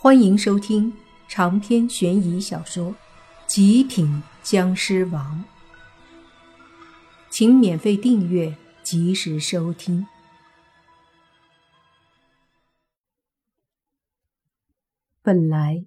[0.00, 0.96] 欢迎收听
[1.26, 2.92] 长篇悬疑小说
[3.48, 5.44] 《极品僵尸王》，
[7.28, 10.06] 请免费订阅，及时收听。
[15.20, 15.84] 本来，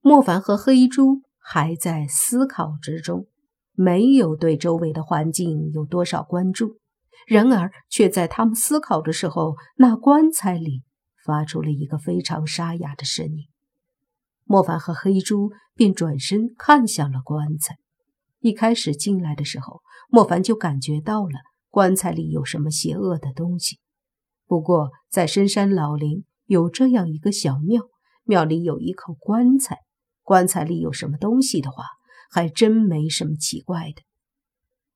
[0.00, 3.26] 莫凡和黑猪还在思考之中，
[3.74, 6.78] 没有对周围的环境有多少关注。
[7.26, 10.84] 然而，却在他们思考的时候，那棺材里。
[11.24, 13.48] 发出了一个非常沙哑的声音，
[14.44, 17.76] 莫凡和黑猪便转身看向了棺材。
[18.40, 21.38] 一开始进来的时候，莫凡就感觉到了
[21.70, 23.78] 棺材里有什么邪恶的东西。
[24.46, 27.82] 不过，在深山老林有这样一个小庙，
[28.24, 29.78] 庙里有一口棺材，
[30.22, 31.84] 棺材里有什么东西的话，
[32.30, 34.02] 还真没什么奇怪的。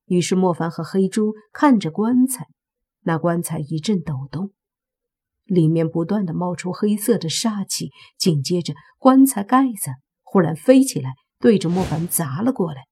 [0.05, 2.47] 于是，莫凡和黑猪看着棺材，
[3.01, 4.51] 那棺材一阵抖动。
[5.47, 12.83] 里面不断的冒出黑色的煞气，紧接着棺材盖子忽然飞起来，对着莫凡砸了过来。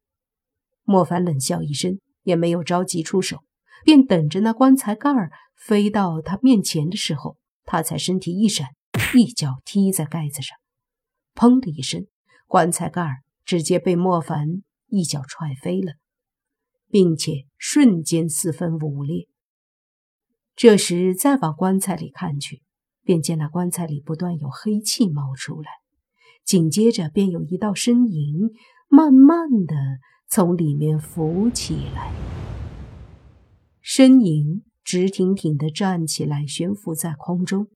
[0.84, 3.44] 莫凡冷笑一声，也没有着急出手，
[3.84, 8.70] 便等着那棺材盖儿飞到他面前的时候，他才身体一闪，
[9.14, 10.58] 一脚踢在盖子上，
[11.34, 12.06] 砰的一声，
[12.48, 15.94] 棺材盖儿直接被莫凡一脚踹飞了，
[16.90, 19.28] 并且瞬间四分五裂。
[20.56, 22.62] 这时再往棺材里看去，
[23.04, 25.70] 便见那棺材里不断有黑气冒出来，
[26.46, 28.52] 紧接着便有一道身影
[28.88, 29.76] 慢慢的
[30.30, 32.14] 从里面浮起来。
[33.82, 37.68] 身影直挺挺的站起来，悬浮在空中。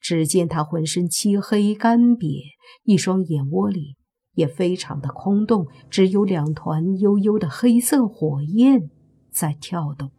[0.00, 2.42] 只见他浑身漆黑干瘪，
[2.82, 3.96] 一双眼窝里
[4.34, 8.90] 也非常的空洞，只有两团幽幽的黑色火焰
[9.30, 10.10] 在跳动。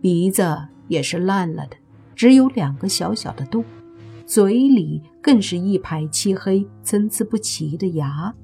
[0.00, 0.56] 鼻子
[0.88, 1.76] 也是烂了的，
[2.14, 3.64] 只有两个小小的洞，
[4.24, 8.34] 嘴里更是一排漆黑、参差不齐的牙，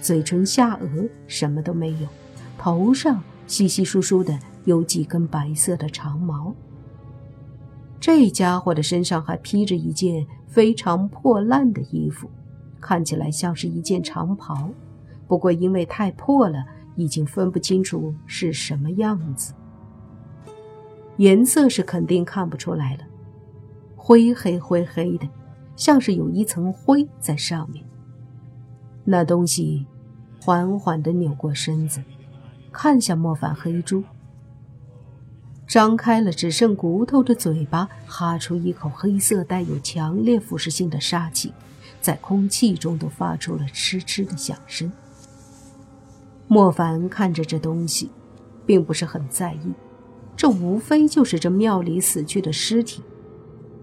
[0.00, 2.08] 嘴唇、下颚什么都没有，
[2.56, 6.54] 头上稀稀疏疏的有几根白色的长毛。
[8.00, 12.30] 这家伙的身上还披着一件非常破烂的衣服，
[12.80, 14.70] 看起来像是一件长袍，
[15.26, 16.64] 不过因为太破了，
[16.96, 19.52] 已经分不清楚是什么样子。
[21.18, 23.04] 颜色是肯定看不出来了，
[23.96, 25.28] 灰黑灰黑的，
[25.76, 27.84] 像是有一层灰在上面。
[29.04, 29.86] 那东西
[30.40, 32.02] 缓缓地扭过身子，
[32.70, 34.04] 看向莫凡黑猪，
[35.66, 41.52] 张开了只剩骨头的嘴巴，哈出一口黑色带有强烈腐蚀性的杀气，
[42.00, 44.92] 在空气中都发出了嗤嗤的响声。
[46.46, 48.10] 莫凡看着这东西，
[48.64, 49.72] 并不是很在意。
[50.38, 53.02] 这无非就是这庙里死去的尸体，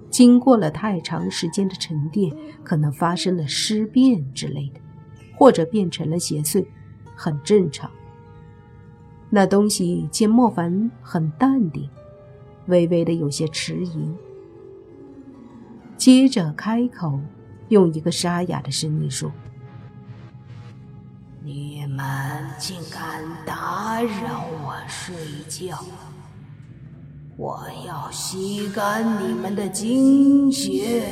[0.10, 2.34] 经过了太长时间的沉淀，
[2.64, 4.80] 可能发生了尸变之类的，
[5.36, 6.66] 或者变成了邪祟，
[7.14, 7.92] 很正常。
[9.30, 11.90] 那东西见莫凡很淡定，
[12.68, 14.10] 微微的有些迟疑，
[15.98, 17.20] 接着开口，
[17.68, 19.30] 用一个沙哑的声音说
[21.44, 25.14] ：“你们竟敢打扰我睡
[25.50, 25.84] 觉！”
[27.38, 31.06] 我要吸干你们的精血！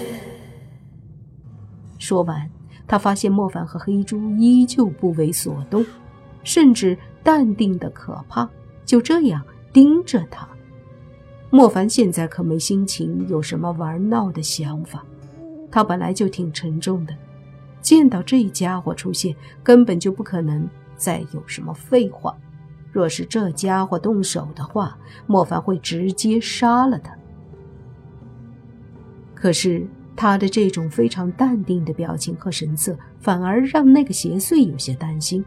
[1.98, 2.50] 说完，
[2.88, 5.86] 他发现莫凡和黑猪依旧不为所动，
[6.44, 8.50] 甚至淡定的可怕，
[8.86, 10.48] 就这样盯着他。
[11.50, 15.06] 莫凡现在可没心情有什么玩闹的想法，
[15.70, 17.14] 他本来就挺沉重的，
[17.82, 22.34] 见到这家伙出现，根本就不可能再有什么废话。
[22.94, 27.14] 若是这家伙动手的话，莫凡会直接杀了他。
[29.34, 35.44] 可是他的这种非常淡定的表情和神色，反而让那个邪祟有些担心，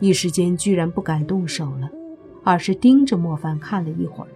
[0.00, 1.88] 一时间居然不敢动手了，
[2.42, 4.28] 而是盯着莫凡看了一会儿。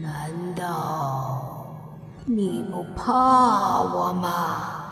[0.00, 1.76] 难道
[2.24, 4.84] 你不怕我吗？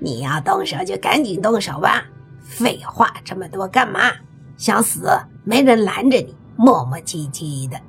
[0.00, 2.04] 你要动手就赶紧动手吧。
[2.50, 4.12] 废话这么多干嘛？
[4.56, 5.08] 想死
[5.44, 7.80] 没人拦着你，磨磨唧唧的。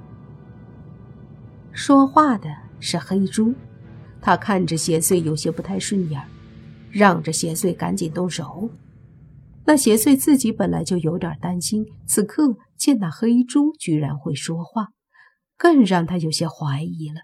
[1.73, 2.47] 说话的
[2.79, 3.53] 是黑猪，
[4.21, 6.21] 他看着邪祟有些不太顺眼，
[6.91, 8.69] 让着邪祟赶紧动手。
[9.65, 14.89] 那邪祟自己本来就有点担心，此刻见那黑猪居然会说话，
[15.57, 17.21] 更让他有些怀疑了。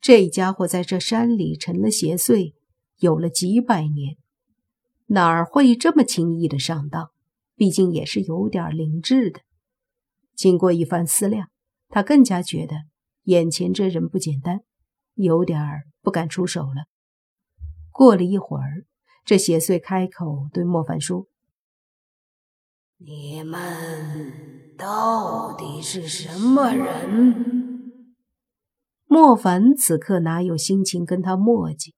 [0.00, 2.54] 这家伙在这山里成了邪祟，
[2.98, 4.16] 有了几百年。
[5.12, 7.10] 哪儿会这么轻易的上当？
[7.56, 9.40] 毕竟也是有点灵智的。
[10.36, 11.48] 经过一番思量，
[11.88, 12.76] 他更加觉得
[13.24, 14.60] 眼前这人不简单，
[15.14, 16.86] 有点儿不敢出手了。
[17.90, 18.86] 过了一会儿，
[19.24, 21.26] 这邪祟开口对莫凡说
[22.96, 28.06] ：“你们到底是什么人？”
[29.06, 31.94] 莫凡此刻哪有心情跟他磨叽，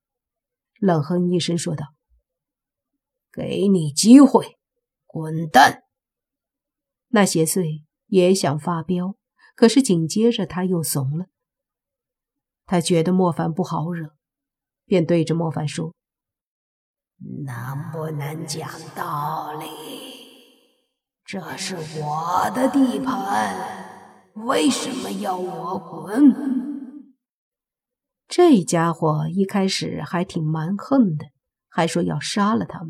[0.79, 1.93] 冷哼一声说道
[3.33, 4.57] ：“给你机会，
[5.07, 5.83] 滚蛋！”
[7.09, 9.15] 那邪祟也想发飙，
[9.55, 11.25] 可是紧接着他又怂了。
[12.65, 14.15] 他觉得莫凡不好惹，
[14.85, 15.93] 便对着莫凡说
[17.45, 19.65] ：“能不能讲道理？
[21.25, 27.13] 这是我的地盘，为什么要我滚？”
[28.27, 31.27] 这家伙一开始还挺蛮横的，
[31.69, 32.89] 还说要杀了他们，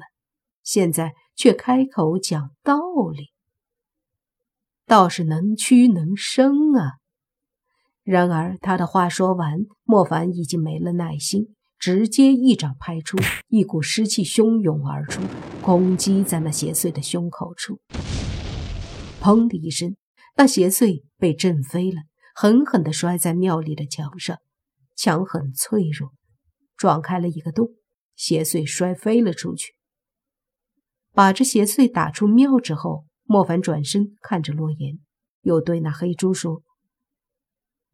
[0.63, 2.79] 现在却开口讲道
[3.13, 3.31] 理。
[4.85, 6.97] 倒是能屈能伸啊！
[8.03, 13.17] 然而他的话说完，莫凡已经没了耐心，直接一掌拍出，
[13.47, 15.21] 一股湿气汹涌而出，
[15.61, 17.79] 攻击在那邪祟的胸口处。
[19.21, 19.95] 砰的一声，
[20.35, 22.01] 那邪祟被震飞了，
[22.35, 24.37] 狠狠地摔在庙里的墙上。
[24.95, 26.11] 墙很脆弱，
[26.75, 27.69] 撞开了一个洞，
[28.17, 29.73] 邪祟摔飞了出去。
[31.13, 33.05] 把这邪祟打出庙之后。
[33.25, 34.99] 莫凡转身看着洛言，
[35.41, 36.61] 又对那黑猪说：“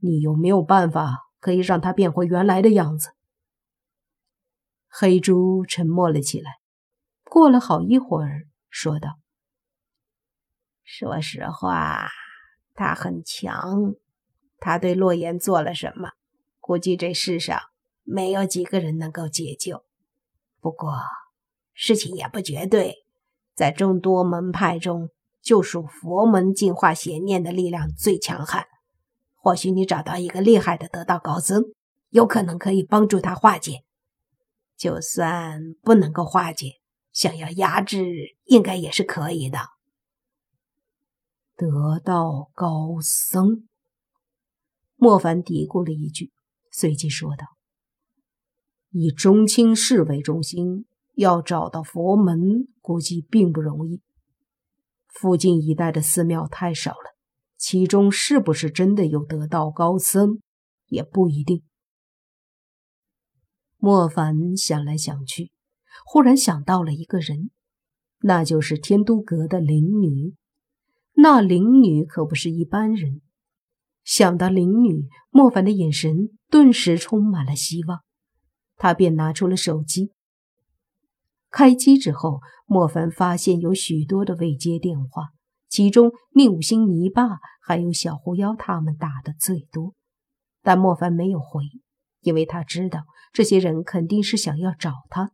[0.02, 3.12] 你有没有办法可以让他变回原来的样子？”
[4.90, 6.58] 黑猪沉默了起来，
[7.24, 9.20] 过了好一会儿，说道
[10.84, 12.10] ：“说实话，
[12.74, 13.94] 他很强。
[14.58, 16.14] 他对洛言做了什么，
[16.60, 17.62] 估计这世上
[18.04, 19.86] 没有几个人能够解救。
[20.60, 21.00] 不过，
[21.74, 23.06] 事情也不绝对，
[23.60, 25.10] 在众多门派中。”
[25.42, 28.66] 就属佛门净化邪念的力量最强悍，
[29.36, 31.64] 或许你找到一个厉害的得道高僧，
[32.10, 33.86] 有可能可以帮助他化解。
[34.76, 36.74] 就算不能够化解，
[37.14, 39.60] 想要压制，应该也是可以的。
[41.56, 43.68] 得道高僧，
[44.98, 46.34] 莫凡嘀咕了一句，
[46.70, 47.46] 随即说道
[48.92, 50.86] ：“以中清市为中心，
[51.16, 54.02] 要找到佛门，估计并不容易。”
[55.14, 57.16] 附近一带的寺庙太少了，
[57.56, 60.42] 其中是不是真的有得道高僧，
[60.88, 61.62] 也不一定。
[63.78, 65.52] 莫凡想来想去，
[66.04, 67.52] 忽然想到了一个人，
[68.22, 70.34] 那就是天都阁的灵女。
[71.14, 73.22] 那灵女可不是一般人。
[74.04, 78.00] 想到灵女，莫凡的眼神顿时充满了希望，
[78.78, 80.12] 他便拿出了手机。
[81.52, 85.30] 开机之后，莫凡发现有许多的未接电话，
[85.68, 89.96] 其中宁武星、泥巴还有小狐妖他们打的最多，
[90.62, 91.64] 但莫凡没有回，
[92.22, 95.32] 因为他知道这些人肯定是想要找他。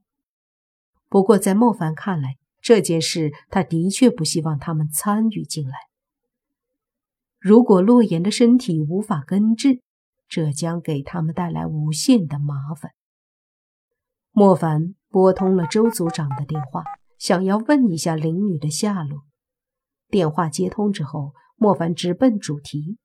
[1.09, 5.75] 不过在莫凡看来，这件事他的确不希望他们参与进来。
[7.39, 9.81] 如果洛言的身体无法根治，
[10.29, 12.93] 这将给他们带来无限的麻烦。
[14.31, 14.95] 莫凡。
[15.15, 16.83] 拨通了周组长的电话，
[17.15, 19.23] 想要问一下林女的下落。
[20.11, 22.99] 电话接通之后，莫凡直奔主题：“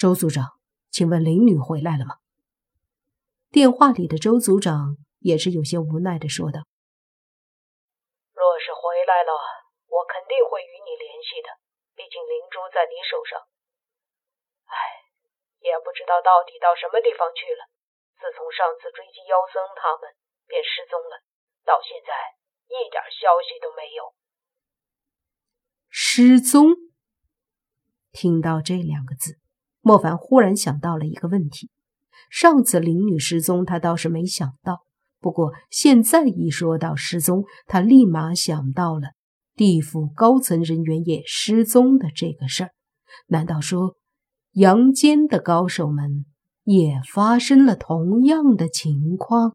[0.00, 0.56] 周组长，
[0.88, 2.16] 请问林女回来了吗？”
[3.52, 6.64] 电话里的周组长也是有些无奈的说道
[8.32, 9.36] ：“若是回来了，
[9.84, 11.60] 我肯定会与你联系的。
[11.92, 13.36] 毕竟灵珠在你手上。
[14.64, 15.04] 唉，
[15.60, 17.68] 也不知道到底到什么地方去了。
[18.16, 20.08] 自从上次追击妖僧他们……”
[20.50, 21.22] 便失踪了，
[21.62, 22.10] 到现在
[22.66, 24.10] 一点消息都没有。
[25.88, 26.74] 失踪。
[28.12, 29.38] 听到这两个字，
[29.80, 31.70] 莫凡忽然想到了一个问题：
[32.28, 34.82] 上次林女失踪，他倒是没想到；
[35.20, 39.12] 不过现在一说到失踪，他立马想到了
[39.54, 42.70] 地府高层人员也失踪的这个事儿。
[43.28, 43.96] 难道说
[44.54, 46.26] 阳间的高手们
[46.64, 49.54] 也发生了同样的情况？